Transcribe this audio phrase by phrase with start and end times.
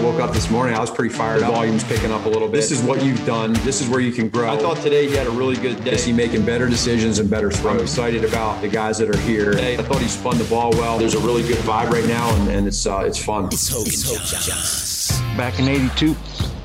[0.00, 1.54] Woke up this morning, I was pretty fired The up.
[1.54, 2.56] volume's picking up a little bit.
[2.58, 3.54] This is what you've done.
[3.64, 4.52] This is where you can grow.
[4.52, 5.92] I thought today he had a really good day.
[5.92, 7.82] Is he making better decisions and better I'm throws?
[7.82, 9.52] excited about The guys that are here.
[9.52, 9.76] today.
[9.78, 10.98] I thought he spun the ball well.
[10.98, 13.46] There's a really good vibe right now, and, and it's uh, it's fun.
[13.46, 15.36] It's Hoge and Jahns.
[15.36, 16.14] Back in 82,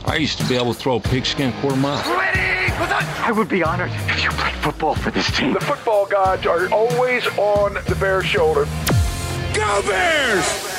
[0.05, 2.01] I used to be able to throw a pigskin quarter mile.
[2.05, 5.53] I would be honored if you played football for this team.
[5.53, 8.65] The football gods are always on the Bears' shoulder.
[9.53, 10.70] Go Bears!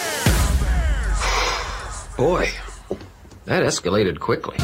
[2.16, 2.48] Boy,
[3.46, 4.56] that escalated quickly.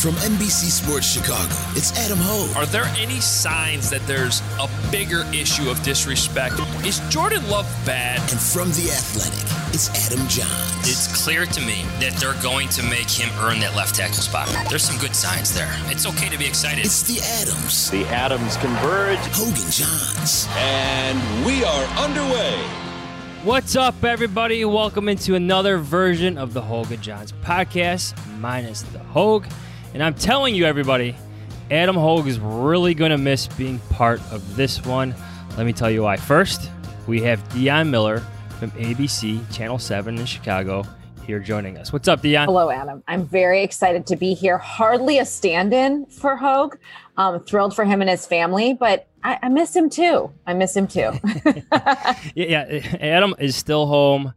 [0.00, 2.56] From NBC Sports Chicago, it's Adam Hoge.
[2.56, 6.54] Are there any signs that there's a bigger issue of disrespect?
[6.84, 8.18] Is Jordan Love bad?
[8.32, 10.80] And from The Athletic, it's Adam Jahns.
[10.80, 14.48] It's clear to me that they're going to make him earn that left tackle spot.
[14.68, 15.70] There's some good signs there.
[15.86, 16.84] It's okay to be excited.
[16.86, 17.90] It's The Adams.
[17.90, 19.18] The Adams converge.
[19.32, 20.48] Hoge and Jahns.
[20.56, 22.83] And we are underway.
[23.44, 24.64] What's up, everybody?
[24.64, 29.44] Welcome into another version of the Hoge and Jahns podcast, minus the Hogue.
[29.92, 31.14] And I'm telling you, everybody,
[31.70, 35.14] Adam Hogue is really going to miss being part of this one.
[35.58, 36.16] Let me tell you why.
[36.16, 36.70] First,
[37.06, 38.20] we have Dionne Miller
[38.58, 40.82] from ABC Channel 7 in Chicago
[41.26, 41.92] here joining us.
[41.92, 42.46] What's up, Dionne?
[42.46, 43.02] Hello, Adam.
[43.06, 44.56] I'm very excited to be here.
[44.56, 46.78] Hardly a stand in for Hogue.
[47.16, 50.32] Um, thrilled for him and his family, but I, I miss him too.
[50.46, 51.12] I miss him too.
[52.34, 54.34] yeah, yeah, Adam is still home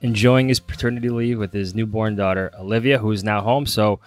[0.00, 3.66] enjoying his paternity leave with his newborn daughter, Olivia, who is now home.
[3.66, 4.00] So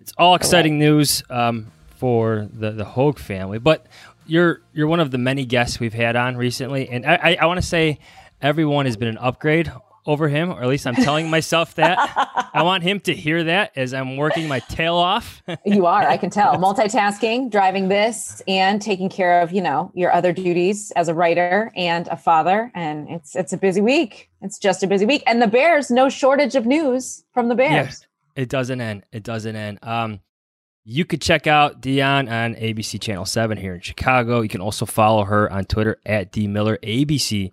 [0.00, 3.58] it's all exciting news um, for the, the Hogue family.
[3.58, 3.86] But
[4.26, 7.46] you're you're one of the many guests we've had on recently, and I, I, I
[7.46, 7.98] want to say
[8.40, 9.72] everyone has been an upgrade
[10.08, 11.98] over him, or at least I'm telling myself that.
[12.54, 15.42] I want him to hear that as I'm working my tail off.
[15.66, 16.56] you are, I can tell.
[16.56, 21.70] Multitasking, driving this, and taking care of, you know, your other duties as a writer
[21.76, 22.72] and a father.
[22.74, 24.30] And it's it's a busy week.
[24.40, 25.22] It's just a busy week.
[25.26, 27.70] And the Bears, no shortage of news from the Bears.
[27.70, 29.04] Yes, it doesn't end.
[29.12, 29.78] It doesn't end.
[29.82, 30.20] Um,
[30.84, 34.40] you could check out Dionne on ABC Channel 7 here in Chicago.
[34.40, 37.52] You can also follow her on Twitter at D Miller ABC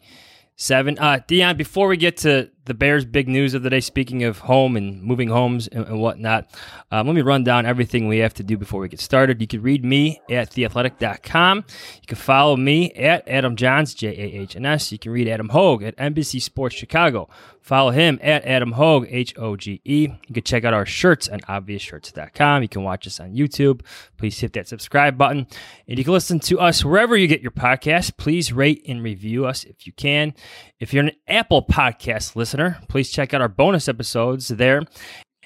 [0.56, 0.98] seven.
[0.98, 4.40] Uh, Dionne, before we get to the Bears' big news of the day, speaking of
[4.40, 6.50] home and moving homes and, and whatnot,
[6.92, 9.40] um, let me run down everything we have to do before we get started.
[9.40, 11.58] You can read me at theathletic.com.
[11.58, 14.92] You can follow me at Adam Jahns, J A H N S.
[14.92, 17.30] You can read Adam Hogue at NBC Sports Chicago.
[17.66, 20.02] Follow him at Adam Hogue, H O G E.
[20.28, 22.62] You can check out our shirts on obviousshirts.com.
[22.62, 23.82] You can watch us on YouTube.
[24.18, 25.48] Please hit that subscribe button.
[25.88, 28.18] And you can listen to us wherever you get your podcast.
[28.18, 30.36] Please rate and review us if you can.
[30.78, 34.82] If you're an Apple Podcast listener, please check out our bonus episodes there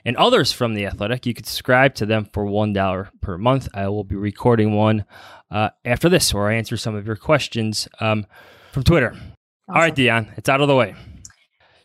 [0.03, 1.27] and others from The Athletic.
[1.27, 3.67] You can subscribe to them for $1 per month.
[3.75, 5.05] I will be recording one
[5.51, 8.25] uh, after this where I answer some of your questions um,
[8.71, 9.11] from Twitter.
[9.11, 9.33] Awesome.
[9.69, 10.95] All right, Dionne, it's out of the way.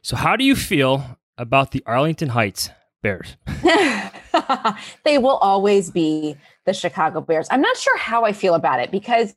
[0.01, 2.71] So, how do you feel about the Arlington Heights
[3.03, 3.37] Bears?
[5.05, 7.47] they will always be the Chicago Bears.
[7.51, 9.35] I'm not sure how I feel about it because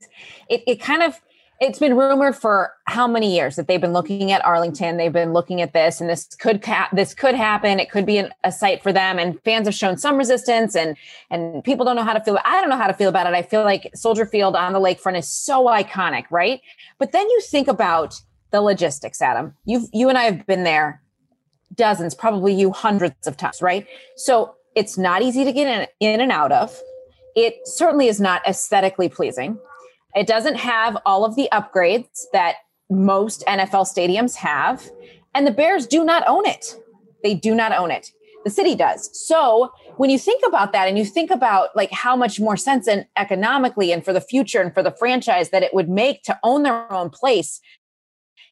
[0.50, 1.20] it, it kind of
[1.60, 4.98] it's been rumored for how many years that they've been looking at Arlington.
[4.98, 7.80] They've been looking at this, and this could ca- this could happen.
[7.80, 9.18] It could be an, a site for them.
[9.18, 10.96] And fans have shown some resistance, and
[11.30, 12.38] and people don't know how to feel.
[12.46, 13.34] I don't know how to feel about it.
[13.34, 16.62] I feel like Soldier Field on the lakefront is so iconic, right?
[17.00, 18.22] But then you think about
[18.52, 19.56] the logistics, Adam.
[19.66, 21.02] You you and I have been there
[21.76, 23.88] dozens, probably you hundreds of times, right?
[24.16, 26.80] So it's not easy to get in, in and out of.
[27.36, 29.58] It certainly is not aesthetically pleasing.
[30.16, 32.56] It doesn't have all of the upgrades that
[32.90, 34.90] most NFL stadiums have.
[35.36, 36.76] And the Bears do not own it.
[37.24, 38.12] They do not own it.
[38.44, 39.10] The city does.
[39.28, 42.88] So when you think about that and you think about like how much more sense
[42.88, 46.40] and economically and for the future and for the franchise that it would make to
[46.44, 47.60] own their own place,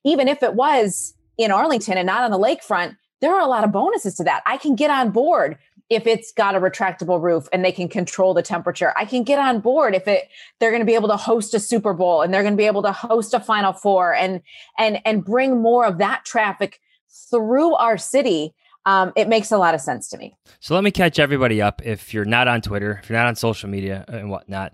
[0.03, 3.63] even if it was in Arlington and not on the lakefront, there are a lot
[3.63, 4.43] of bonuses to that.
[4.45, 5.57] I can get on board
[5.89, 8.93] if it's got a retractable roof and they can control the temperature.
[8.97, 10.29] I can get on board if it
[10.59, 12.65] they're going to be able to host a Super Bowl and they're going to be
[12.65, 14.41] able to host a Final Four and
[14.77, 16.79] and and bring more of that traffic
[17.29, 18.53] through our city.
[18.87, 20.35] Um, it makes a lot of sense to me.
[20.59, 21.81] So let me catch everybody up.
[21.83, 24.73] If you're not on Twitter, if you're not on social media and whatnot,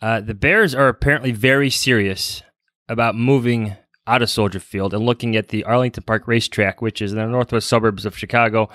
[0.00, 2.42] uh, the Bears are apparently very serious
[2.88, 3.76] about moving
[4.06, 7.26] out of Soldier Field and looking at the Arlington Park Racetrack, which is in the
[7.26, 8.68] northwest suburbs of Chicago.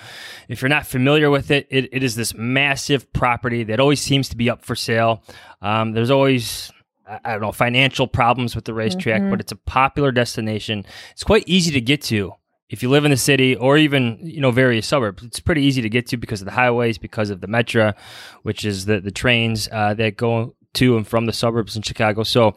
[0.48, 4.30] If you're not familiar with it, it, it is this massive property that always seems
[4.30, 5.24] to be up for sale.
[5.62, 6.72] Um, there's always
[7.06, 9.32] I don't know financial problems with the racetrack, mm-hmm.
[9.32, 10.86] but it's a popular destination.
[11.12, 12.34] It's quite easy to get to
[12.70, 15.82] if you live in the city or even you know various suburbs it's pretty easy
[15.82, 17.96] to get to because of the highways because of the Metra
[18.44, 22.24] which is the the trains uh, that go to and from the suburbs in chicago
[22.24, 22.56] so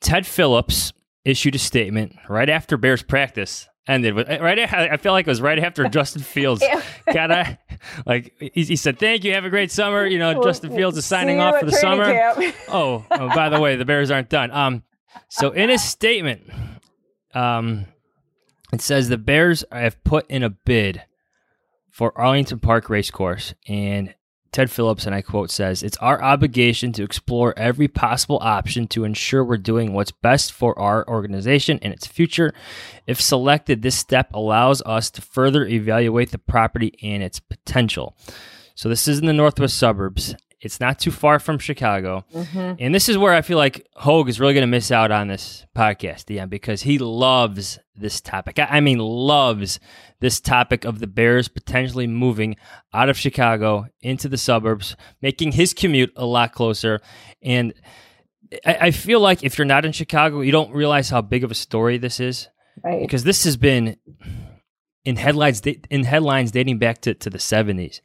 [0.00, 0.92] ted phillips
[1.24, 5.40] issued a statement right after bears practice ended with right i feel like it was
[5.40, 6.64] right after justin fields
[7.12, 7.58] got a
[8.06, 10.06] like he, he, said thank you have a great summer.
[10.06, 12.32] You know justin fields is signing off for the summer.
[12.68, 14.52] oh, oh by the way the bears aren't done.
[14.52, 14.84] Um
[15.28, 16.48] so in his statement
[17.34, 17.86] um
[18.72, 21.02] it says the Bears have put in a bid
[21.90, 24.14] for Arlington Park Racecourse, and
[24.52, 29.04] Ted Phillips, and I quote, says, It's our obligation to explore every possible option to
[29.04, 32.52] ensure we're doing what's best for our organization and its future.
[33.06, 38.14] If selected, this step allows us to further evaluate the property and its potential.
[38.74, 42.24] So, this is in the northwest suburbs, it's not too far from Chicago.
[42.32, 42.74] Mm-hmm.
[42.78, 45.26] And this is where I feel like Hogue is really going to miss out on
[45.26, 48.58] this podcast, DM, because he loves this topic.
[48.58, 49.80] I mean, loves
[50.20, 52.56] this topic of the Bears potentially moving
[52.94, 57.00] out of Chicago into the suburbs, making his commute a lot closer.
[57.42, 57.74] And
[58.64, 61.50] I, I feel like if you're not in Chicago, you don't realize how big of
[61.50, 62.48] a story this is.
[62.84, 63.02] Right.
[63.02, 63.96] Because this has been
[65.04, 65.60] in headlines
[65.90, 68.00] in headlines dating back to, to the 70s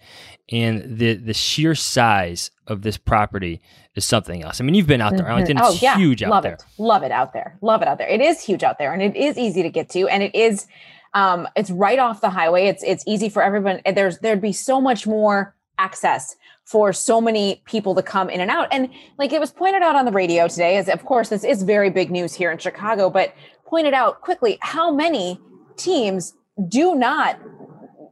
[0.52, 3.62] and the the sheer size of this property
[3.96, 4.62] is something else.
[4.62, 5.32] I mean, you've been out there, mm-hmm.
[5.32, 5.58] Arlington.
[5.58, 5.98] It's oh, yeah.
[5.98, 6.54] huge out Love there.
[6.54, 6.64] It.
[6.78, 7.58] Love it out there.
[7.62, 8.08] Love it out there.
[8.08, 10.68] It is huge out there, and it is easy to get to, and it is.
[11.14, 12.68] Um, it's right off the highway.
[12.68, 13.82] It's it's easy for everyone.
[13.86, 16.36] There's there'd be so much more access
[16.66, 18.68] for so many people to come in and out.
[18.72, 21.64] And like it was pointed out on the radio today, as of course this is
[21.64, 23.34] very big news here in Chicago, but
[23.66, 25.40] pointed out quickly how many
[25.78, 26.34] teams
[26.68, 27.40] do not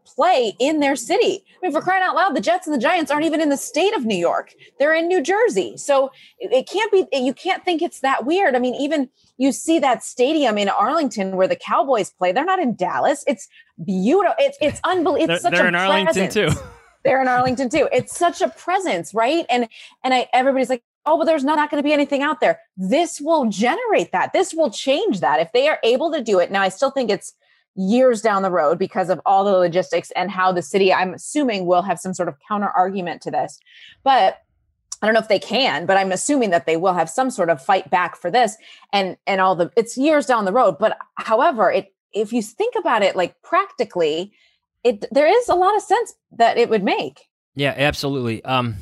[0.06, 1.44] play in their city.
[1.62, 3.58] I mean, for crying out loud, the Jets and the Giants aren't even in the
[3.58, 4.54] state of New York.
[4.80, 5.78] They're in New Jersey.
[5.78, 8.56] So it can't be, you can't think it's that weird.
[8.56, 12.60] I mean, even you see that stadium in Arlington where the Cowboys play, they're not
[12.60, 13.24] in Dallas.
[13.28, 13.48] It's
[13.84, 14.36] beautiful.
[14.38, 15.34] It's, it's unbelievable.
[15.34, 16.50] It's they're, such they're a in Arlington too.
[17.04, 17.90] they're in Arlington too.
[17.92, 19.46] It's such a presence, right?
[19.50, 19.68] And,
[20.04, 22.60] and I, everybody's like, oh, but there's not, not going to be anything out there.
[22.78, 24.34] This will generate that.
[24.34, 25.40] This will change that.
[25.40, 26.52] If they are able to do it.
[26.52, 27.34] Now, I still think it's,
[27.76, 31.66] years down the road because of all the logistics and how the city, I'm assuming,
[31.66, 33.60] will have some sort of counter argument to this.
[34.04, 34.42] But
[35.02, 37.50] I don't know if they can, but I'm assuming that they will have some sort
[37.50, 38.56] of fight back for this
[38.94, 40.78] and and all the it's years down the road.
[40.80, 44.32] But however, it if you think about it like practically,
[44.84, 47.28] it there is a lot of sense that it would make.
[47.56, 48.44] Yeah, absolutely.
[48.46, 48.76] Um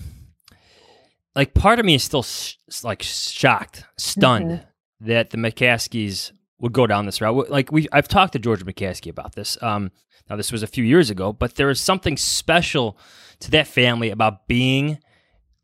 [1.35, 5.07] like part of me is still sh- like shocked, stunned mm-hmm.
[5.07, 7.49] that the McCaskies would go down this route.
[7.49, 9.61] Like we, I've talked to George McCaskey about this.
[9.61, 9.91] Um,
[10.29, 12.97] now this was a few years ago, but there is something special
[13.41, 14.99] to that family about being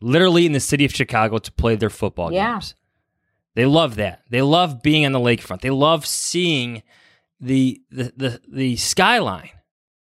[0.01, 2.53] literally in the city of Chicago to play their football yeah.
[2.53, 2.75] games.
[3.55, 4.21] They love that.
[4.29, 5.61] They love being on the lakefront.
[5.61, 6.83] They love seeing
[7.39, 9.49] the the the, the skyline.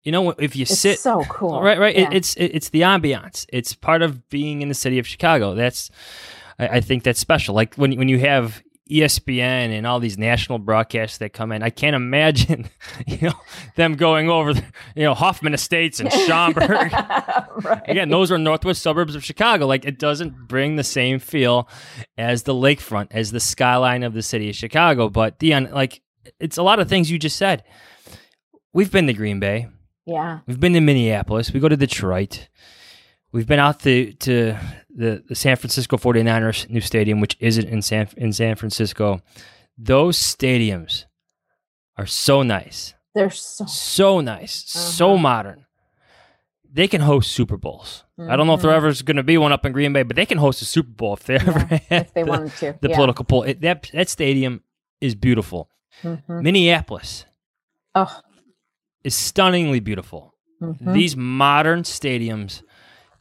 [0.03, 1.79] You know, if you it's sit, so cool, right?
[1.79, 1.97] Right.
[1.97, 2.09] Yeah.
[2.11, 3.47] It, it's it, it's the ambiance.
[3.51, 5.55] It's part of being in the city of Chicago.
[5.55, 5.91] That's
[6.59, 7.55] I, I think that's special.
[7.55, 11.63] Like when when you have ESPN and all these national broadcasts that come in.
[11.63, 12.69] I can't imagine,
[13.07, 13.41] you know,
[13.77, 14.53] them going over,
[14.95, 16.71] you know, Hoffman Estates and Schaumburg.
[17.63, 17.83] right.
[17.87, 19.67] Again, those are northwest suburbs of Chicago.
[19.67, 21.69] Like it doesn't bring the same feel
[22.17, 25.09] as the lakefront, as the skyline of the city of Chicago.
[25.09, 26.03] But Dionne, like
[26.41, 27.65] it's a lot of things you just said.
[28.73, 29.69] We've been to Green Bay.
[30.07, 30.41] Yeah.
[30.47, 31.53] We've been to Minneapolis.
[31.53, 32.49] We go to Detroit.
[33.31, 34.57] We've been out to, to
[34.95, 39.21] the, the San Francisco 49ers new stadium, which isn't in San, in San Francisco.
[39.77, 41.05] Those stadiums
[41.97, 42.95] are so nice.
[43.15, 44.85] They're so, so nice, uh-huh.
[44.85, 45.67] so modern.
[46.71, 48.05] They can host Super Bowls.
[48.19, 48.31] Mm-hmm.
[48.31, 48.77] I don't know if there mm-hmm.
[48.77, 50.65] ever is going to be one up in Green Bay, but they can host a
[50.65, 52.79] Super Bowl if they yeah, ever if they the, wanted to.
[52.81, 52.95] The yeah.
[52.95, 53.43] political pull.
[53.43, 54.63] It, that that stadium
[55.01, 55.71] is beautiful.
[56.03, 56.43] Mm-hmm.
[56.43, 57.25] Minneapolis.
[57.95, 58.21] Oh,
[59.05, 60.35] is stunningly beautiful.
[60.61, 60.93] Mhm.
[60.93, 62.63] These modern stadiums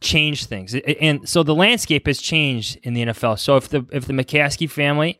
[0.00, 3.38] change things, and so the landscape has changed in the NFL.
[3.38, 5.18] So if the if the McCaskey family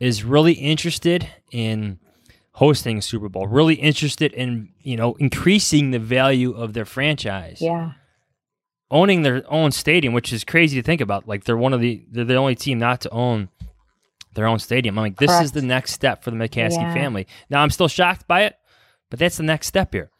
[0.00, 1.98] is really interested in
[2.52, 7.58] hosting a Super Bowl, really interested in you know increasing the value of their franchise,
[7.60, 7.92] Yeah.
[8.90, 11.26] owning their own stadium, which is crazy to think about.
[11.26, 13.48] Like they're one of the they're the only team not to own
[14.34, 14.98] their own stadium.
[14.98, 16.94] I'm like, this is the next step for the McCaskey Yeah.
[16.94, 17.26] family.
[17.50, 18.56] Now I'm still shocked by it,
[19.10, 20.10] but that's the next step here.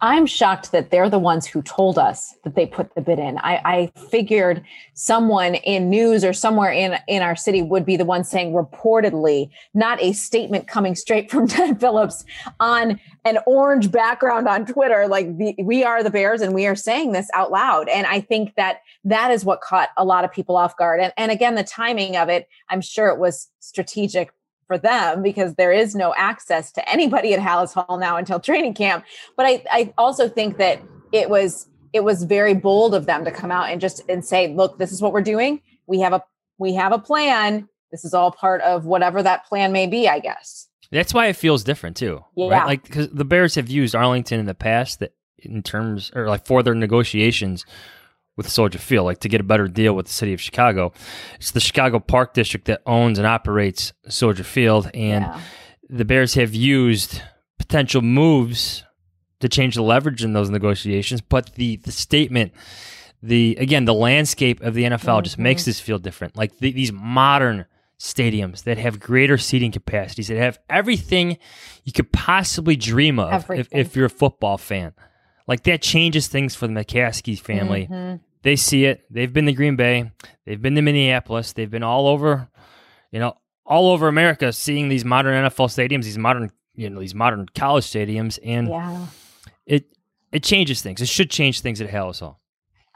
[0.00, 3.38] I'm shocked that they're the ones who told us that they put the bid in.
[3.38, 4.64] I, I figured
[4.94, 9.50] someone in news or somewhere in, in our city would be the one saying reportedly,
[9.74, 12.24] not a statement coming straight from Ted Phillips
[12.60, 15.08] on an orange background on Twitter.
[15.08, 17.88] Like the, we are the Bears and we are saying this out loud.
[17.88, 21.00] And I think that that is what caught a lot of people off guard.
[21.00, 24.30] And, and again, the timing of it, I'm sure it was strategic
[24.68, 28.74] for them because there is no access to anybody at Halas Hall now until training
[28.74, 29.04] camp.
[29.36, 33.32] But I, I also think that it was it was very bold of them to
[33.32, 35.60] come out and just and say, look, this is what we're doing.
[35.86, 36.22] We have a
[36.58, 37.68] we have a plan.
[37.90, 40.68] This is all part of whatever that plan may be, I guess.
[40.92, 42.50] That's why it feels different too, Yeah.
[42.50, 42.66] right?
[42.66, 46.46] Like because the Bears have used Arlington in the past that in terms or like
[46.46, 47.64] for their negotiations
[48.38, 50.92] with Soldier Field, like to get a better deal with the city of Chicago.
[51.34, 55.40] It's the Chicago Park District that owns and operates Soldier Field, and Yeah.
[55.90, 57.20] the Bears have used
[57.58, 58.84] potential moves
[59.40, 61.20] to change the leverage in those negotiations.
[61.20, 62.52] But the the statement,
[63.22, 66.36] the again, the landscape of the NFL just makes this feel different.
[66.36, 67.66] Like the, these modern
[67.98, 71.36] stadiums that have greater seating capacities, that have everything
[71.84, 74.92] you could possibly dream of if, if you're a football fan.
[75.48, 77.88] Like that changes things for the McCaskey family.
[77.90, 78.20] Mhm.
[78.42, 79.04] They see it.
[79.10, 80.10] They've been to Green Bay.
[80.46, 81.52] They've been to Minneapolis.
[81.52, 82.48] They've been all over,
[83.10, 87.14] you know, all over America, seeing these modern NFL stadiums, these modern, you know, these
[87.14, 89.06] modern college stadiums, and Yeah.
[89.66, 89.86] it
[90.32, 91.00] it changes things.
[91.00, 92.40] It should change things at Halas Hall.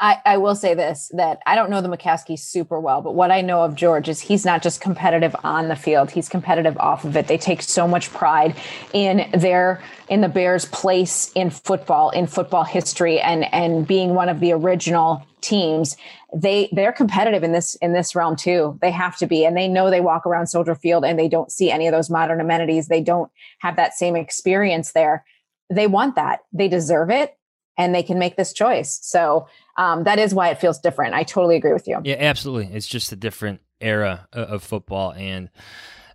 [0.03, 3.31] I, I will say this that I don't know the McCaskey super well, but what
[3.31, 7.05] I know of George is he's not just competitive on the field, he's competitive off
[7.05, 7.29] of it.
[7.29, 8.57] They take so much pride
[8.93, 14.29] in their in the Bears' place in football, in football history, and and being one
[14.29, 15.97] of the original teams.
[16.35, 18.81] They they're competitive in this in this realm too.
[18.83, 21.53] They have to be, and they know they walk around Soldier Field and they don't
[21.53, 22.89] see any of those modern amenities.
[22.89, 23.31] They don't
[23.61, 25.25] have that same experience there.
[25.71, 26.41] They want that.
[26.53, 27.37] They deserve it
[27.79, 28.99] and they can make this choice.
[29.03, 31.15] So um, that is why it feels different.
[31.15, 32.01] I totally agree with you.
[32.05, 32.75] Yeah, absolutely.
[32.75, 35.49] It's just a different era of football, and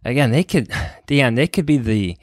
[0.05, 0.71] again, they could,
[1.07, 2.17] Dan, they could be the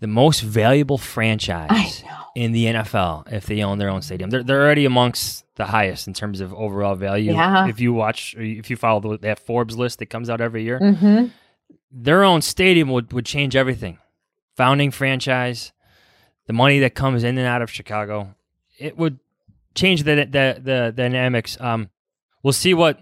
[0.00, 2.02] the most valuable franchise
[2.36, 4.28] in the NFL if they own their own stadium.
[4.30, 7.32] They're they're already amongst the highest in terms of overall value.
[7.32, 7.68] Yeah.
[7.68, 10.64] If you watch, or if you follow the, that Forbes list that comes out every
[10.64, 11.26] year, Mm-hmm.
[11.92, 13.98] their own stadium would, would change everything.
[14.56, 15.72] Founding franchise,
[16.46, 18.34] the money that comes in and out of Chicago,
[18.84, 19.18] it would
[19.74, 21.56] change the the the, dynamics.
[21.60, 21.90] Um,
[22.42, 23.00] we'll see what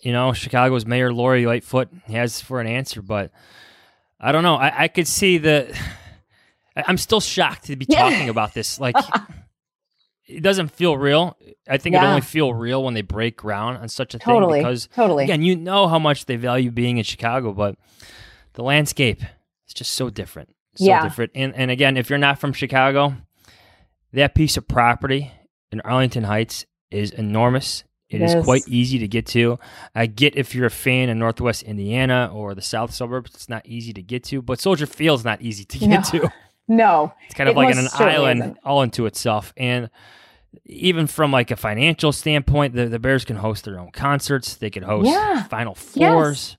[0.00, 3.30] you know Chicago's Mayor Lori Lightfoot has for an answer, but
[4.20, 4.56] I don't know.
[4.56, 5.76] I, I could see the.
[6.76, 8.02] I'm still shocked to be Yeah.
[8.10, 8.78] talking about this.
[8.78, 8.96] Like,
[10.26, 11.36] it doesn't feel real.
[11.68, 14.62] I think it only feel real when they break ground on such a Totally, thing
[14.62, 15.24] because totally.
[15.24, 17.76] again, you know how much they value being in Chicago, but
[18.54, 19.22] the landscape
[19.66, 20.50] is just so different.
[20.74, 21.02] So Yeah.
[21.02, 21.30] different.
[21.34, 23.14] And and again, if you're not from Chicago,
[24.12, 25.30] that piece of property
[25.72, 27.84] in Arlington Heights is enormous.
[28.08, 29.58] It it is, quite easy to get to.
[29.94, 33.66] I get if you're a fan in Northwest Indiana or the South suburbs, it's not
[33.66, 34.40] easy to get to.
[34.42, 36.20] But Soldier Field's not easy to get No.
[36.20, 36.32] to.
[36.68, 38.58] No, It's kind of It like an island isn't.
[38.64, 39.52] all into itself.
[39.56, 39.88] And
[40.64, 44.56] even from like a financial standpoint, the, the Bears can host their own concerts.
[44.56, 45.44] They can host Yeah.
[45.44, 45.94] Final Yes.
[46.12, 46.56] Fours.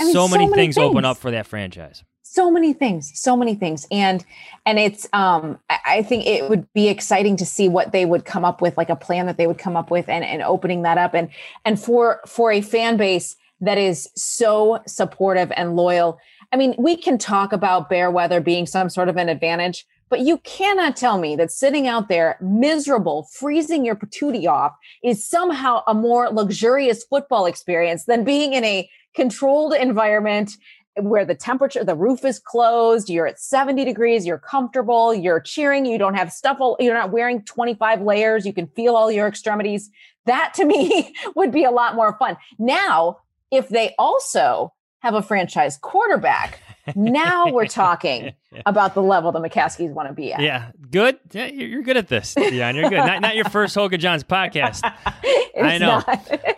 [0.00, 2.04] I mean, so, so many, many things, open up for that franchise.
[2.32, 3.86] So many things so many things.
[3.90, 4.24] And
[4.66, 8.44] and it's um I- think it would be exciting to see what they would come
[8.44, 10.98] up with like a plan that they would come up with and and opening that
[10.98, 11.14] up.
[11.14, 11.28] And
[11.64, 16.18] and for for a fan base that is so supportive and loyal
[16.52, 20.20] i mean we can talk about bear weather being some sort of an advantage but
[20.20, 24.72] you cannot tell me that sitting out there miserable freezing your patootie off
[25.02, 30.50] is somehow a more luxurious football experience than being in a controlled environment
[30.96, 35.86] where the temperature, the roof is closed, you're at 70 degrees, you're comfortable, you're cheering,
[35.86, 39.26] you don't have stuff, all, you're not wearing 25 layers, you can feel all your
[39.26, 39.90] extremities.
[40.26, 42.36] That to me would be a lot more fun.
[42.58, 43.18] Now,
[43.50, 46.60] if they also have a franchise quarterback,
[46.94, 48.32] now we're talking
[48.66, 50.40] about the level the McCaskies want to be at.
[50.40, 51.18] Yeah, good.
[51.32, 52.74] Yeah, you're good at this, Dionne.
[52.74, 52.98] You're good.
[52.98, 54.82] not, not your first Hoge and Jahns podcast.
[55.62, 56.02] I know.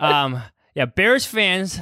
[0.00, 0.42] um,
[0.74, 1.80] yeah, Bears fans,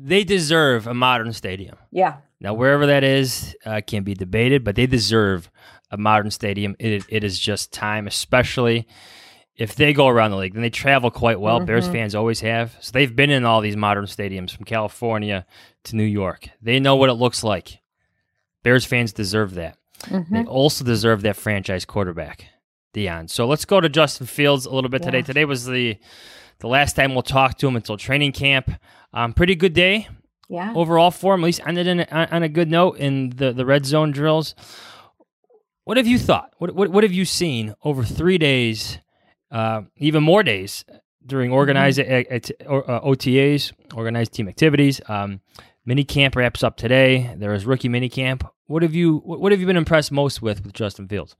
[0.00, 1.76] they deserve a modern stadium.
[1.90, 2.18] yeah.
[2.40, 5.50] Now, wherever that is uh, can be debated, but they deserve
[5.90, 6.76] a modern stadium.
[6.78, 8.86] It, it is just time, especially
[9.56, 10.52] if they go around the league.
[10.52, 11.56] Then they travel quite well.
[11.56, 11.66] Mm-hmm.
[11.66, 12.76] Bears fans always have.
[12.80, 15.46] So they've been in all these modern stadiums from California
[15.84, 16.48] to New York.
[16.62, 17.80] They know what it looks like.
[18.62, 19.76] Bears fans deserve that.
[20.02, 20.34] Mm-hmm.
[20.34, 22.44] They also deserve that franchise quarterback,
[22.94, 23.28] Dionne.
[23.28, 25.06] So let's go to Justin Fields a little bit yeah.
[25.06, 25.22] today.
[25.22, 25.98] Today was the
[26.60, 28.70] the last time we'll talk to him until training camp.
[29.12, 30.08] Um, pretty good day.
[30.48, 30.72] Yeah.
[30.74, 33.66] Overall for him, at least ended in a, on a good note in the, the
[33.66, 34.54] red zone drills.
[35.84, 36.52] What have you thought?
[36.58, 38.98] What, what, what have you seen over three days,
[39.50, 40.84] uh, even more days
[41.24, 42.70] during organized mm-hmm.
[42.70, 45.00] uh, OTAs, organized team activities?
[45.08, 45.40] Um,
[45.84, 47.34] mini camp wraps up today.
[47.36, 48.46] There is rookie mini camp.
[48.66, 51.36] What have you What have you been impressed most with with Justin Fields?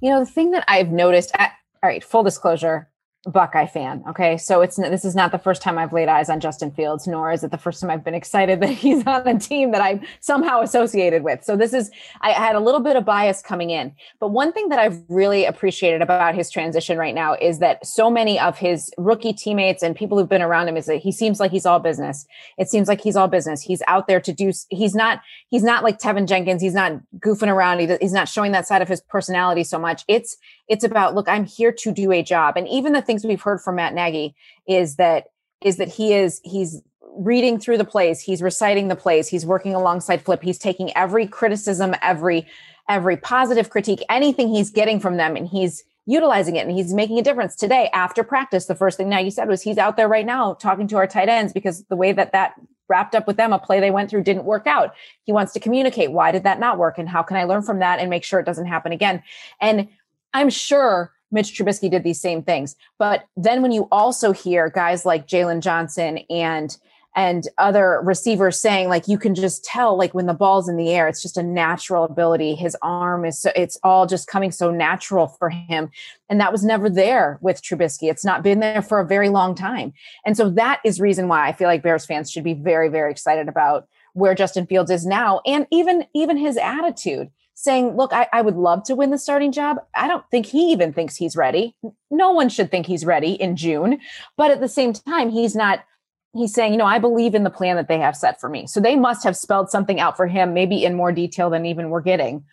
[0.00, 1.30] You know, the thing that I've noticed.
[1.38, 1.48] all
[1.84, 2.88] right, full disclosure.
[3.26, 4.04] Buckeye fan.
[4.08, 4.36] Okay.
[4.36, 7.32] So it's this is not the first time I've laid eyes on Justin Fields, nor
[7.32, 10.02] is it the first time I've been excited that he's on a team that I'm
[10.20, 11.42] somehow associated with.
[11.44, 11.90] So this is
[12.20, 13.94] I had a little bit of bias coming in.
[14.20, 18.10] But one thing that I've really appreciated about his transition right now is that so
[18.10, 21.40] many of his rookie teammates and people who've been around him is that he seems
[21.40, 22.26] like he's all business.
[22.58, 23.62] It seems like he's all business.
[23.62, 26.60] He's out there to do he's not he's not like Teven Jenkins.
[26.60, 27.80] He's not goofing around.
[27.80, 30.04] He, he's not showing that side of his personality so much.
[30.08, 30.36] It's
[30.68, 32.56] it's about look, I'm here to do a job.
[32.56, 34.34] And even the things we've heard from Matt Nagy
[34.66, 35.26] is that
[35.62, 36.82] is that he is he's
[37.16, 41.26] reading through the plays, he's reciting the plays, he's working alongside Flip, he's taking every
[41.26, 42.46] criticism, every
[42.88, 47.18] every positive critique, anything he's getting from them, and he's utilizing it and he's making
[47.18, 47.56] a difference.
[47.56, 50.86] Today after practice the first thing Nagy said was he's out there right now talking
[50.88, 52.54] to our tight ends because the way that that
[52.88, 54.94] wrapped up with them a play they went through didn't work out.
[55.22, 56.12] He wants to communicate.
[56.12, 56.98] Why did that not work?
[56.98, 59.22] And how can i learn from that and make sure it doesn't happen again?
[59.60, 59.88] And
[60.34, 62.76] I'm sure Mitch Trubisky did these same things.
[62.98, 66.76] But then when you also hear guys like Jalen Johnson and
[67.16, 70.90] and other receivers saying like you can just tell like when the ball's in the
[70.90, 72.56] air it's just a natural ability.
[72.56, 75.90] His arm is so it's all just coming so natural for him.
[76.28, 78.10] And that was never there with Trubisky.
[78.10, 79.92] It's not been there for a very long time.
[80.26, 83.10] And so that is reason why I feel like Bears fans should be very very
[83.12, 88.26] excited about where Justin Fields is now and even even his attitude saying, look, I,
[88.32, 89.78] I, would love to win the starting job.
[89.94, 91.74] I don't think he even thinks he's ready.
[92.10, 94.00] No one should think he's ready in June.
[94.36, 95.84] But at the same time, he's not,
[96.32, 98.66] he's saying, you know, I believe in the plan that they have set for me.
[98.66, 101.90] So they must have spelled something out for him, maybe in more detail than even
[101.90, 102.44] we're getting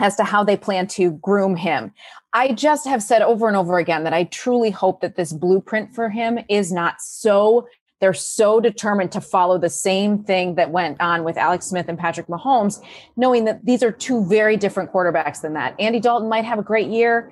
[0.00, 1.92] as to how they plan to groom him.
[2.32, 5.94] I just have said over and over again that I truly hope that this blueprint
[5.94, 7.68] for him is not so
[8.00, 11.98] they're so determined to follow the same thing that went on with Alex Smith and
[11.98, 12.82] Patrick Mahomes,
[13.16, 15.74] knowing that these are two very different quarterbacks than that.
[15.78, 17.30] Andy Dalton might have a great year.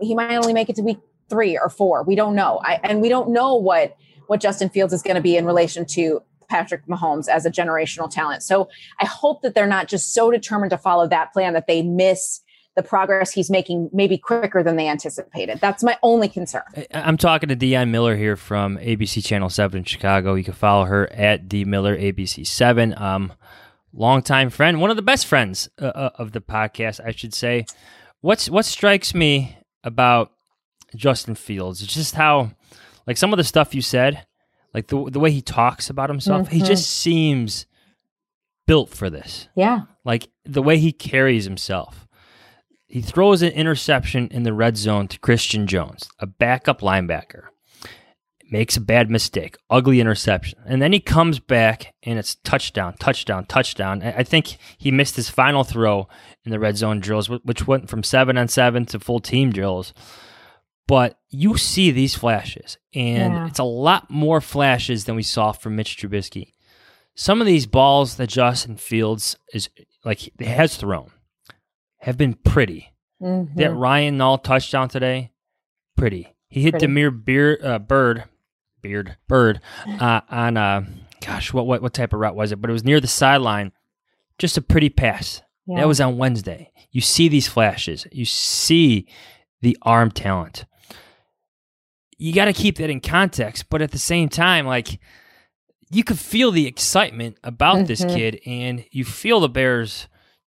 [0.00, 0.98] He might only make it to week
[1.28, 2.04] three or four.
[2.04, 2.60] We don't know.
[2.62, 3.96] I, and we don't know what,
[4.28, 8.08] what Justin Fields is going to be in relation to Patrick Mahomes as a generational
[8.08, 8.42] talent.
[8.42, 8.68] So
[9.00, 12.40] I hope that they're not just so determined to follow that plan that they miss
[12.76, 15.60] the progress he's making maybe quicker than they anticipated.
[15.60, 16.62] That's my only concern.
[16.92, 20.34] I'm talking to Dionne Miller here from ABC Channel 7 in Chicago.
[20.34, 23.00] You can follow her at D Miller ABC 7.
[23.00, 23.32] Um,
[23.92, 27.66] longtime friend, one of the best friends uh, uh, of the podcast, I should say.
[28.20, 30.32] What's what strikes me about
[30.96, 32.52] Justin Fields is just how,
[33.06, 34.26] like some of the stuff you said,
[34.72, 36.56] like the the way he talks about himself, mm-hmm.
[36.56, 37.66] he just seems
[38.66, 39.48] built for this.
[39.54, 42.03] Yeah, like the way he carries himself
[42.94, 47.46] he throws an interception in the red zone to Christian Jones, a backup linebacker.
[48.52, 50.60] Makes a bad mistake, ugly interception.
[50.64, 54.00] And then he comes back and it's touchdown, touchdown, touchdown.
[54.00, 56.06] I think he missed his final throw
[56.44, 59.92] in the red zone drills, which went from seven on seven to full team drills.
[60.86, 63.48] But you see these flashes, and yeah.
[63.48, 66.52] it's a lot more flashes than we saw from Mitch Trubisky.
[67.16, 69.68] Some of these balls that Justin Fields is
[70.04, 71.10] like has thrown
[72.04, 72.92] have been pretty.
[73.22, 73.58] Mm-hmm.
[73.58, 75.32] That Ryan Nall touchdown today,
[75.96, 76.34] pretty.
[76.48, 76.86] He hit pretty.
[76.86, 78.24] Damiere Beard, uh, Byrd,
[78.82, 80.84] Beard Byrd uh, on uh,
[81.24, 82.60] gosh, what what what type of route was it?
[82.60, 83.72] But it was near the sideline.
[84.38, 85.42] Just a pretty pass.
[85.66, 85.76] Yeah.
[85.80, 86.70] That was on Wednesday.
[86.90, 88.06] You see these flashes.
[88.12, 89.08] You see
[89.62, 90.66] the arm talent.
[92.18, 95.00] You got to keep that in context, but at the same time, like
[95.90, 97.86] you could feel the excitement about mm-hmm.
[97.86, 100.08] this kid, and you feel the Bears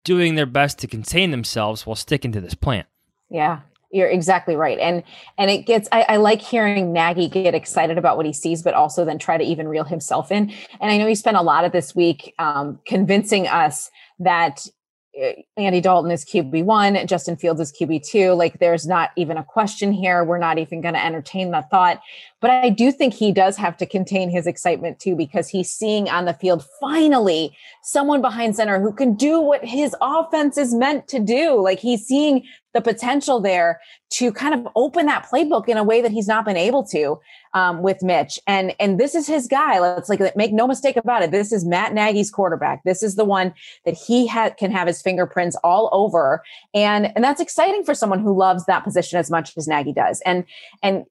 [0.05, 2.85] doing their best to contain themselves while sticking to this plan.
[3.31, 4.79] Yeah, you're exactly right.
[4.79, 5.03] And
[5.39, 8.75] and it gets I, I, like hearing Nagy get excited about what he sees, but
[8.75, 10.53] also then try to even reel himself in.
[10.81, 14.67] And I know he spent a lot of this week um, convincing us that
[15.23, 18.37] Uh, Andy Dalton is QB1, Justin Fields is QB2.
[18.37, 20.25] Like there's not even a question here.
[20.25, 22.01] We're not even going to entertain the thought.
[22.41, 26.09] But I do think he does have to contain his excitement too, because he's seeing
[26.09, 31.07] on the field finally someone behind center who can do what his offense is meant
[31.09, 31.61] to do.
[31.63, 32.45] Like he's seeing
[32.75, 36.45] the potential there to kind of open that playbook in a way that he's not
[36.45, 37.19] been able to
[37.55, 38.39] um, with Mitch.
[38.47, 39.79] And and this is his guy.
[39.79, 41.31] Let's like make no mistake about it.
[41.31, 42.83] This is Matt Nagy's quarterback.
[42.85, 46.43] This is the one that he ha- can have his fingerprints all over.
[46.75, 50.21] And and that's exciting for someone who loves that position as much as Nagy does.
[50.27, 50.45] And
[50.83, 51.05] and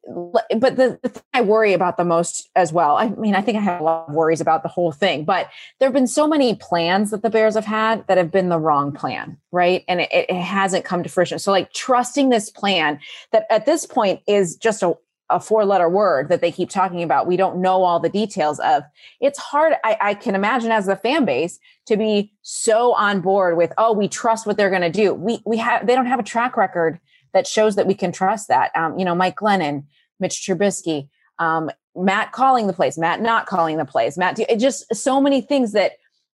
[0.58, 2.98] but the, the thing I worry about the most as well.
[2.98, 5.50] I mean, I think I have a lot of worries about the whole thing, but
[5.80, 8.60] there have been so many plans that the Bears have had that have been the
[8.60, 9.86] wrong plan, right?
[9.88, 11.40] And it, it hasn't come to fruition.
[11.40, 13.00] So like trusting this plan
[13.32, 14.94] that at this point is just a
[15.30, 18.60] a four letter word that they keep talking about we don't know all the details
[18.60, 18.84] of.
[19.20, 23.58] It's hard I, I, can imagine as the fan base to be so on board
[23.58, 25.14] with oh we trust what they're going to do.
[25.14, 27.00] We we have they don't have a track record
[27.34, 28.72] that shows that we can trust that.
[28.76, 29.86] Um, you know mike glennon
[30.20, 34.94] mitch trubisky um, matt calling the plays matt not calling the plays matt it just
[34.94, 35.94] so many things that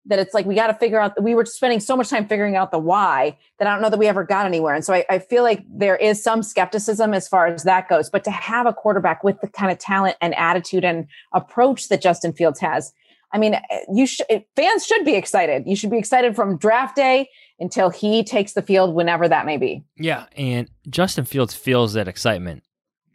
[0.09, 2.57] that it's like we got to figure out we were spending so much time figuring
[2.57, 5.05] out the why that i don't know that we ever got anywhere and so I,
[5.09, 8.67] I, feel like there is some skepticism as far as that goes but to have
[8.67, 12.93] a quarterback with the kind of talent and attitude and approach that justin fields has
[13.33, 13.57] i mean
[13.93, 18.23] you should fans should be excited you should be excited from draft day until he
[18.23, 22.63] takes the field whenever that may be yeah and justin fields feels that excitement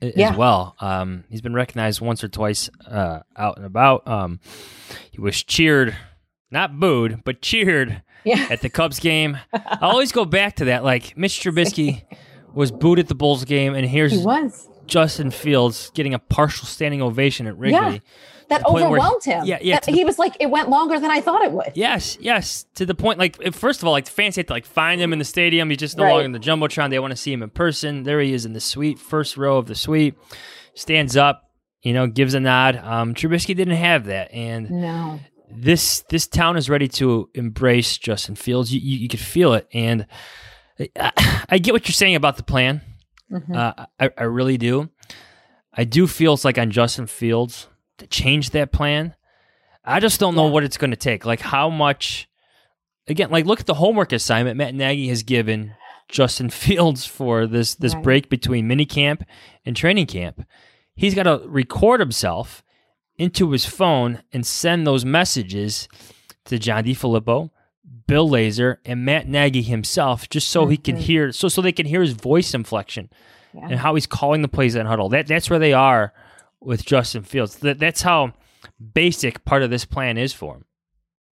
[0.01, 0.35] as yeah.
[0.35, 0.75] well.
[0.79, 4.07] Um, he's been recognized once or twice uh, out and about.
[4.07, 4.39] Um,
[5.11, 5.95] he was cheered
[6.51, 8.47] not booed, but cheered yeah.
[8.49, 9.37] at the Cubs game.
[9.53, 10.83] I always go back to that.
[10.83, 12.03] Like Mitch Trubisky
[12.53, 14.25] was booed at the Bulls game, and here's
[14.85, 17.93] Justin Fields getting a partial standing ovation at Wrigley.
[17.93, 17.99] Yeah.
[18.49, 19.45] That overwhelmed he, him.
[19.45, 19.79] Yeah, yeah.
[19.87, 21.71] He was like, it went longer than I thought it would.
[21.73, 22.65] Yes, yes.
[22.75, 25.13] To the point, like, first of all, like the fans had to like find him
[25.13, 25.69] in the stadium.
[25.69, 26.11] He's just no right.
[26.11, 26.89] longer in the jumbotron.
[26.89, 28.03] They want to see him in person.
[28.03, 30.15] There he is in the suite, first row of the suite.
[30.73, 31.49] Stands up,
[31.81, 32.75] you know, gives a nod.
[32.75, 35.21] Um, Trubisky didn't have that, and no
[35.53, 38.73] this this town is ready to embrace Justin Fields.
[38.73, 40.07] You you, you could feel it, and
[40.99, 42.81] I, I, get what you're saying about the plan.
[43.31, 43.55] Mm-hmm.
[43.55, 44.89] Uh, I I really do.
[45.73, 49.15] I do feel it's like on Justin Fields to change that plan.
[49.83, 51.25] I just don't know what it's going to take.
[51.25, 52.27] Like how much.
[53.07, 55.73] Again, like look at the homework assignment Matt Nagy has given
[56.07, 58.03] Justin Fields for this this right.
[58.03, 59.23] break between minicamp
[59.65, 60.45] and training camp.
[60.95, 62.63] He's got to record himself
[63.21, 65.87] into his phone and send those messages
[66.45, 67.51] to John DeFilippo,
[68.07, 70.71] Bill Lazor, and Matt Nagy himself, just so mm-hmm.
[70.71, 73.11] he can hear, so so they can hear his voice inflection
[73.53, 73.67] yeah.
[73.69, 75.07] and how he's calling the plays in huddle.
[75.09, 76.13] That that's where they are
[76.59, 77.57] with Justin Fields.
[77.57, 78.33] That that's how
[78.93, 80.65] basic part of this plan is for him.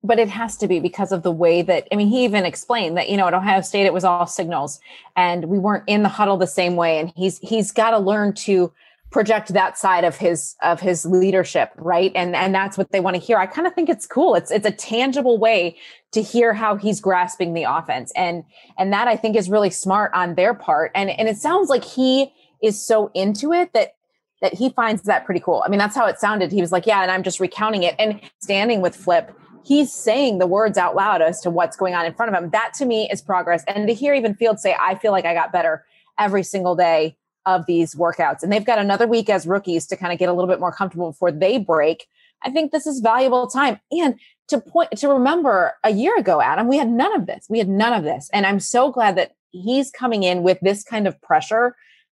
[0.03, 2.97] But it has to be because of the way that I mean, he even explained
[2.97, 4.79] that you know at Ohio State it was all signals,
[5.15, 6.99] and we weren't in the huddle the same way.
[6.99, 8.71] And he's he's got to learn to
[9.11, 12.11] project that side of his of his leadership right?
[12.15, 13.37] And and that's what they want to hear.
[13.37, 14.35] I kind of think it's cool.
[14.35, 15.77] It's it's a tangible way
[16.11, 18.11] to hear how he's grasping the offense.
[18.15, 18.43] And
[18.77, 20.91] and that i think is really smart on their part.
[20.93, 23.93] And and it sounds like he is so into it that
[24.41, 25.63] that he finds that pretty cool.
[25.65, 26.51] I mean that's how it sounded.
[26.51, 27.95] He was like yeah and i'm just recounting it.
[27.97, 32.05] And standing with flip he's saying the words out loud as to what's going on
[32.05, 32.49] in front of him.
[32.51, 33.63] That to me is progress.
[33.67, 35.83] And to hear even field say i feel like i got better
[36.19, 38.43] every single day of these workouts.
[38.43, 40.71] And they've got another week as rookies to kind of get a little bit more
[40.71, 42.07] comfortable before they break.
[42.43, 43.79] I think this is valuable time.
[43.91, 47.45] And to point to remember a year ago, Adam, we had none of this.
[47.49, 48.29] We had none of this.
[48.33, 51.75] And I'm so glad that he's coming in with this kind of pressure,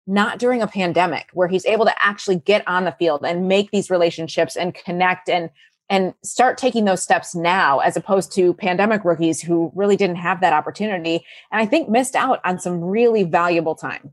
[0.06, 3.70] not during a pandemic, where he's able to actually get on the field and make
[3.70, 5.50] these relationships and connect and
[5.88, 10.40] and start taking those steps now as opposed to pandemic rookies who really didn't have
[10.40, 14.12] that opportunity and I think missed out on some really valuable time.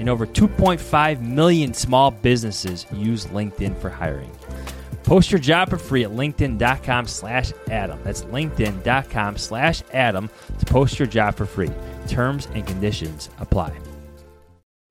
[0.00, 4.32] And over 2.5 million small businesses use LinkedIn for hiring.
[5.02, 8.00] Post your job for free at linkedin.com slash Adam.
[8.02, 11.70] That's linkedin.com slash Adam to post your job for free.
[12.08, 13.76] Terms and conditions apply.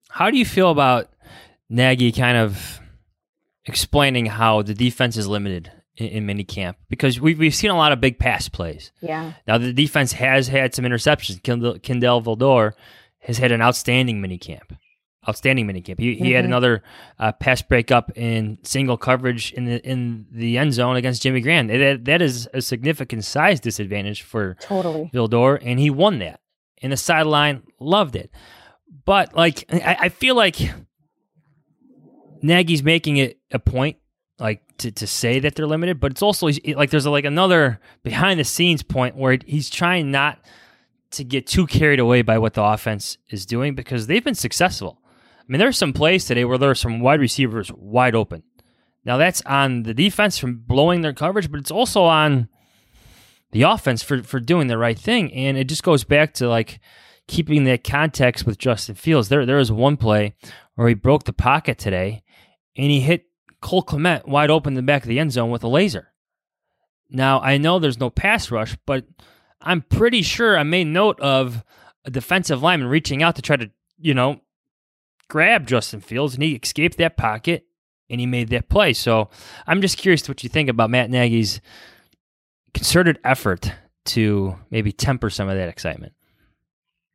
[0.09, 1.09] How do you feel about
[1.69, 2.79] Nagy kind of
[3.65, 6.77] explaining how the defense is limited in, in mini camp?
[6.87, 8.91] Because we've, we've seen a lot of big pass plays.
[9.01, 9.33] Yeah.
[9.47, 11.41] Now, the defense has had some interceptions.
[11.41, 12.73] Kindle, Kindle Vildor
[13.21, 14.71] has had an outstanding mini camp
[15.27, 15.99] outstanding minicamp.
[15.99, 16.35] He, he mm-hmm.
[16.35, 16.83] had another
[17.17, 21.67] uh, pass breakup in single coverage in the in the end zone against Jimmy Graham.
[21.67, 26.39] That, that is a significant size disadvantage for totally Vildor, and he won that.
[26.81, 28.31] And the sideline loved it.
[29.05, 30.55] But like, I, I feel like
[32.41, 33.97] Nagy's making it a point
[34.39, 37.79] like to, to say that they're limited, but it's also like there's a, like another
[38.03, 40.39] behind the scenes point where he's trying not
[41.11, 45.01] to get too carried away by what the offense is doing because they've been successful.
[45.49, 48.43] I mean, there's some plays today where there are some wide receivers wide open.
[49.03, 52.49] Now that's on the defense from blowing their coverage, but it's also on
[53.51, 55.33] the offense for for doing the right thing.
[55.33, 56.79] And it just goes back to like
[57.27, 59.29] keeping that context with Justin Fields.
[59.29, 60.35] There there was one play
[60.75, 62.21] where he broke the pocket today
[62.75, 63.25] and he hit
[63.59, 66.13] Cole Kmet wide open in the back of the end zone with a laser.
[67.09, 69.05] Now I know there's no pass rush, but
[69.61, 71.63] I'm pretty sure I made note of
[72.05, 74.41] a defensive lineman reaching out to try to, you know,
[75.29, 77.65] grab Justin Fields and he escaped that pocket
[78.09, 78.93] and he made that play.
[78.93, 79.29] So
[79.67, 81.61] I'm just curious what you think about Matt Nagy's
[82.73, 83.71] concerted effort
[84.05, 86.13] to maybe temper some of that excitement.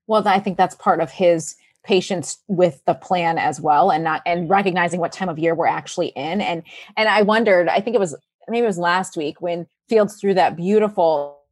[0.07, 4.23] Well, I think that's part of his patience with the plan as well and not
[4.25, 6.63] and recognizing what time of year we're actually in and
[6.97, 8.17] and I wondered I think it was
[8.49, 11.44] maybe it was last week when Fields threw that beautiful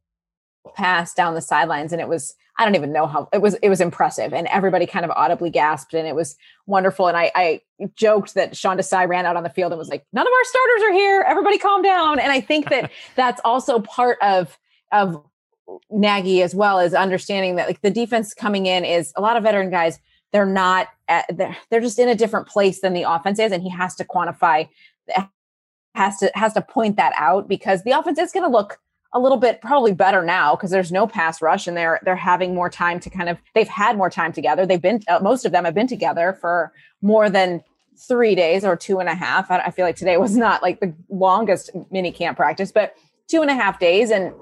[0.75, 3.55] pass down the sidelines and it was I don't even know how it was.
[3.63, 6.35] It was impressive, and everybody kind of audibly gasped, and it was
[6.67, 7.07] wonderful.
[7.07, 7.61] And I, I
[7.95, 10.43] joked that Sean Desai ran out on the field and was like, "None of our
[10.43, 11.25] starters are here.
[11.27, 14.57] Everybody, calm down." And I think that that's also part of
[14.91, 15.23] of
[15.89, 19.43] Nagy as well as understanding that like the defense coming in is a lot of
[19.43, 19.99] veteran guys.
[20.31, 20.89] They're not.
[21.07, 23.95] At, they're, they're just in a different place than the offense is, and he has
[23.95, 24.69] to quantify
[25.09, 25.25] eh,
[25.95, 28.79] has to has to point that out because the offense is going to look
[29.13, 32.55] a little bit probably better now because there's no pass rush and they're they're having
[32.55, 34.65] more time to kind of they've had more time together.
[34.65, 37.63] They've been uh, most of them have been together for more than
[38.07, 39.51] three days or two and a half.
[39.51, 42.95] I, I feel like today was not like the longest mini camp practice, but
[43.27, 44.33] two and a half days and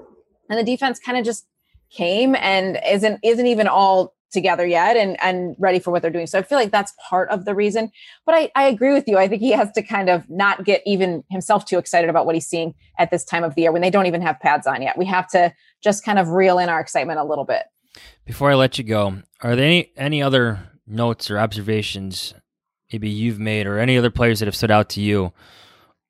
[0.48, 1.46] and the defense kind of just
[1.90, 6.26] came and isn't isn't even all together yet and and ready for what they're doing.
[6.26, 7.90] So I feel like that's part of the reason.
[8.26, 9.18] But I, I agree with you.
[9.18, 12.34] I think he has to kind of not get even himself too excited about what
[12.34, 14.82] he's seeing at this time of the year when they don't even have pads on
[14.82, 14.98] yet.
[14.98, 17.64] We have to just kind of reel in our excitement a little bit.
[18.24, 22.34] Before I let you go, are there any any other notes or observations
[22.92, 25.32] maybe you've made or any other players that have stood out to you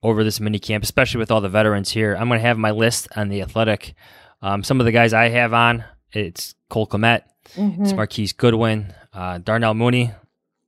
[0.03, 2.15] over this mini camp, especially with all the veterans here?
[2.15, 3.95] I'm going to have my list on the athletic.
[4.41, 7.23] Um, some of the guys I have on, it's Cole Kmet,
[7.57, 7.85] Mm-hmm.
[7.85, 8.93] It's Marquise Goodwin.
[9.13, 10.13] Uh, Darnell Mooney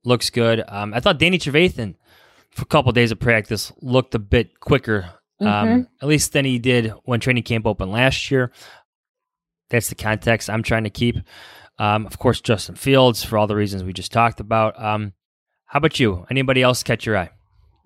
[0.03, 0.63] looks good.
[0.67, 1.95] Um, I thought Danny Trevathan
[2.51, 5.09] for a couple of days of practice looked a bit quicker,
[5.39, 5.81] um, mm-hmm.
[6.01, 8.51] at least than he did when training camp opened last year.
[9.69, 11.17] That's the context I'm trying to keep.
[11.77, 14.81] Um, of course, Justin Fields for all the reasons we just talked about.
[14.81, 15.13] Um,
[15.65, 16.25] how about you?
[16.29, 17.31] Anybody else catch your eye?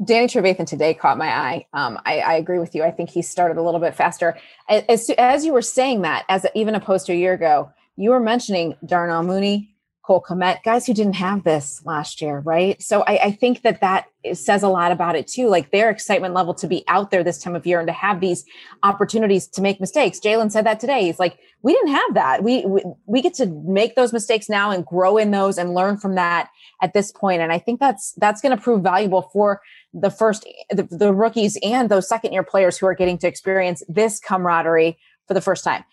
[0.03, 1.65] Danny Trevathan today caught my eye.
[1.73, 2.83] Um, I, I, agree with you.
[2.83, 4.37] I think he started a little bit faster.
[4.69, 8.19] As, as you were saying that, as even opposed to a year ago, you were
[8.21, 12.81] mentioning Darnell Mooney, Cole Kmet, guys who didn't have this last year, right?
[12.81, 15.49] So I, I, think that that says a lot about it too.
[15.49, 18.21] Like their excitement level to be out there this time of year and to have
[18.21, 18.43] these
[18.81, 20.19] opportunities to make mistakes.
[20.19, 21.03] Jalen said that today.
[21.03, 22.41] He's like, we didn't have that.
[22.41, 25.97] We, we we get to make those mistakes now and grow in those and learn
[25.97, 26.49] from that
[26.81, 27.41] at this point.
[27.41, 29.61] And I think that's that's going to prove valuable for
[29.93, 33.83] the first the, the rookies and those second year players who are getting to experience
[33.87, 35.83] this camaraderie for the first time.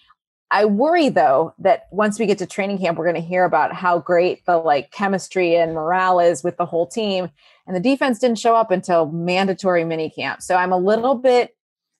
[0.50, 3.74] I worry though that once we get to training camp, we're going to hear about
[3.74, 7.30] how great the like chemistry and morale is with the whole team.
[7.66, 10.42] And the defense didn't show up until mandatory mini camp.
[10.42, 11.56] So I'm a little bit,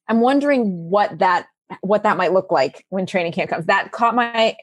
[0.08, 1.48] I'm wondering what that,
[1.80, 3.66] what that might look like when training camp comes.
[3.66, 4.56] That caught my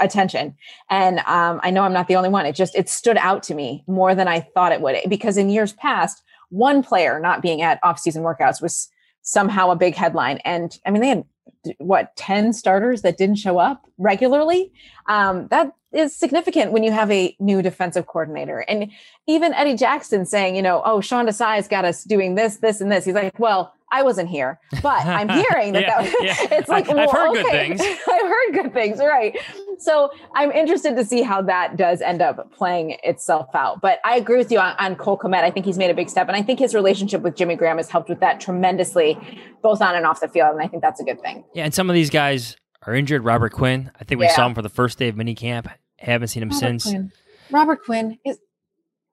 [0.00, 0.54] attention.
[0.88, 2.46] And um, I know I'm not the only one.
[2.46, 5.50] It just, it stood out to me more than I thought it would because in
[5.50, 8.88] years past, one player not being at off-season workouts was
[9.20, 10.38] somehow a big headline.
[10.38, 11.24] And I mean, they had
[11.78, 14.72] what 10 starters that didn't show up regularly?
[15.06, 18.60] Um, that is significant when you have a new defensive coordinator.
[18.68, 18.90] And
[19.26, 22.90] even eddie jackson saying you know oh sean desai's got us doing this this and
[22.90, 23.04] this.
[23.04, 26.36] He's like well I wasn't here, but I'm hearing that, yeah, that yeah.
[26.58, 27.42] it's like, I, well, I've heard okay.
[27.42, 27.80] good things.
[28.10, 29.36] I've heard good things, right?
[29.78, 33.80] So I'm interested to see how that does end up playing itself out.
[33.80, 35.42] But I agree with you on, on Cole Kmet.
[35.44, 37.76] I think he's made a big step, and I think his relationship with Jimmy Graham
[37.76, 39.16] has helped with that tremendously,
[39.62, 40.50] both on and off the field.
[40.54, 41.44] And I think that's a good thing.
[41.54, 43.24] Yeah, and some of these guys are injured.
[43.24, 44.34] Robert Quinn, I think we Yeah.
[44.34, 45.72] saw him for the first day of minicamp.
[45.98, 46.84] Haven't seen him Robert since.
[46.84, 47.12] Quinn.
[47.50, 48.38] Robert Quinn is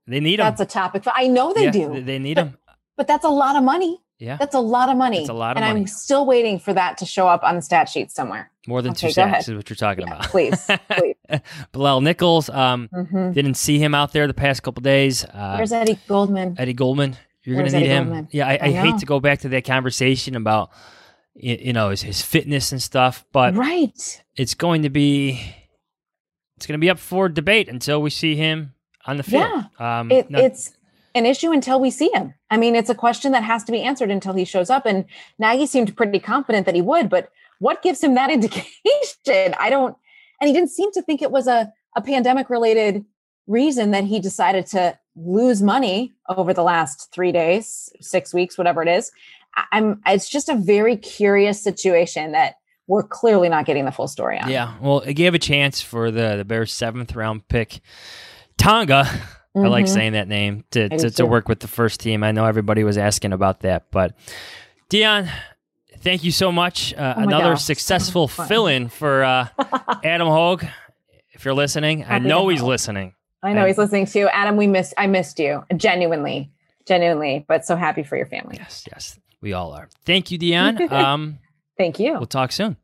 [0.07, 0.45] They need him.
[0.45, 1.03] that's a topic.
[1.13, 2.57] I know they do, They, they need him.
[2.97, 3.99] but that's a lot of money.
[4.23, 5.19] Yeah, That's a lot of money.
[5.19, 5.81] It's a lot of and money.
[5.81, 8.49] I'm still waiting for that to show up on the stat sheet somewhere.
[8.67, 10.23] more than two okay, go sacks is what you're talking about.
[10.23, 11.15] Please, please.
[11.73, 13.33] Bilal Nichols, um, Mhm.
[13.33, 15.25] didn't see him out there the past couple days.
[15.25, 16.55] Uh, Where's Eddie Goldman?
[16.57, 17.17] Eddie Goldman.
[17.43, 18.03] You're going to need Eddie him.
[18.05, 18.27] Goldman?
[18.31, 20.69] Yeah, I, I, I hate to go back to that conversation about
[21.35, 24.23] y- you know his, his fitness and stuff, but right.
[24.37, 25.41] it's going to be
[26.55, 28.73] it's going to be up for debate until we see him
[29.05, 29.65] on the field.
[29.79, 30.71] Um, It, now- it's
[31.15, 32.33] an issue until we see him.
[32.49, 34.85] I mean, it's a question that has to be answered until he shows up.
[34.85, 35.05] And
[35.37, 39.53] Nagy seemed pretty confident that he would, but what gives him that indication?
[39.59, 39.95] I don't,
[40.41, 43.05] and he didn't seem to think it was a, a pandemic related
[43.47, 48.81] reason that he decided to lose money over the last three days, six weeks, whatever
[48.81, 49.11] it is.
[49.71, 52.55] I'm, it's just a very curious situation that
[52.87, 54.49] we're clearly not getting the full story on.
[54.49, 57.79] Yeah, well, it gave a chance for the the Bears' seventh round pick,
[58.57, 59.07] Tonga.
[59.55, 59.89] I like Mhm.
[59.89, 62.23] saying that name to, to, to work with the first team.
[62.23, 64.15] I know everybody was asking about that, but
[64.89, 65.29] Dionne,
[65.99, 66.93] thank you so much.
[66.93, 69.47] Uh, Oh another gosh, successful so fill in for uh,
[70.03, 70.65] Adam Hoge.
[71.33, 73.13] If you're listening, I to know he's listening.
[73.41, 74.27] I know And- he's listening too.
[74.31, 75.63] Adam, we missed I missed you.
[75.75, 76.51] Genuinely.
[76.87, 78.57] Genuinely, but so happy for your family.
[78.59, 79.87] Yes, yes, we all are.
[80.05, 80.91] Thank you, Dionne.
[80.91, 81.39] Um,
[81.77, 82.13] Thank you.
[82.13, 82.75] We'll talk soon.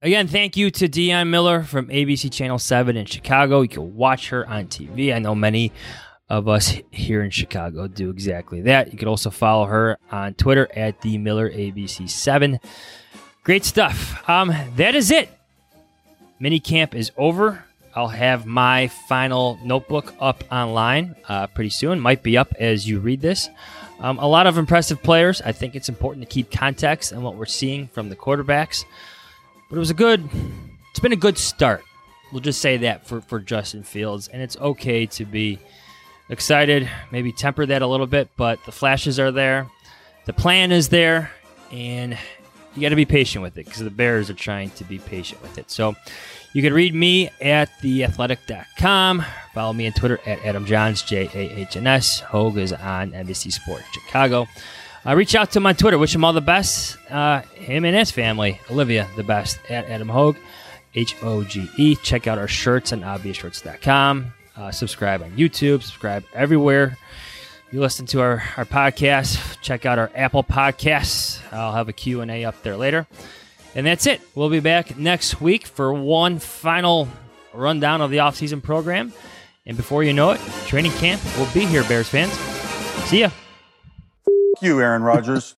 [0.00, 3.60] Again, thank you to Dionne Miller from ABC Channel 7 in Chicago.
[3.60, 5.14] You can watch her on TV.
[5.14, 5.70] I know many
[6.28, 8.92] of us here in Chicago do exactly that.
[8.92, 12.58] You can also follow her on Twitter at the Miller ABC7.
[13.44, 14.28] Great stuff.
[14.28, 15.28] Um, that is it.
[16.38, 17.64] Mini camp is over.
[17.94, 22.00] I'll have my final notebook up online uh, pretty soon.
[22.00, 23.48] Might be up as you read this.
[24.00, 25.42] Um, a lot of impressive players.
[25.42, 28.84] I think it's important to keep context and what we're seeing from the quarterbacks.
[29.68, 30.28] But it was a good.
[30.90, 31.82] It's been a good start.
[32.32, 35.58] We'll just say that for for Justin Fields, and it's okay to be
[36.32, 36.88] excited.
[37.10, 39.68] Maybe temper that a little bit, but the flashes are there.
[40.24, 41.30] The plan is there,
[41.70, 42.16] and
[42.74, 45.42] you got to be patient with it because the Bears are trying to be patient
[45.42, 45.70] with it.
[45.70, 45.94] So
[46.52, 49.24] you can read me at theathletic.com.
[49.54, 52.20] Follow me on Twitter at Adam Jahns, J A H N S.
[52.20, 54.46] Hoge is on NBC Sports Chicago.
[55.04, 55.98] Uh, reach out to him on Twitter.
[55.98, 56.96] Wish him all the best.
[57.10, 58.60] Uh, him and his family.
[58.70, 60.36] Olivia, the best at Adam Hoge,
[60.94, 61.96] H O G E.
[61.96, 64.32] Check out our shirts on obviousshirts.com.
[64.56, 65.82] Uh, subscribe on YouTube.
[65.82, 66.98] Subscribe everywhere
[67.72, 69.60] you listen to our, our podcast.
[69.62, 71.40] Check out our Apple Podcasts.
[71.52, 73.06] I'll have a Q&A up there later.
[73.74, 74.20] And that's it.
[74.34, 77.08] We'll be back next week for one final
[77.54, 79.14] rundown of the offseason program.
[79.64, 82.32] And before you know it, training camp will be here, Bears fans.
[83.08, 83.30] See ya.
[84.60, 85.56] you, Aaron Rodgers.